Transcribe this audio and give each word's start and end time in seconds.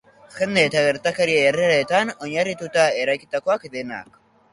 Jende 0.35 0.61
eta 0.67 0.79
gertakari 0.85 1.35
errealetan 1.41 2.13
oinarrituta 2.29 2.87
eraikitakoak 3.03 3.69
denak. 3.77 4.19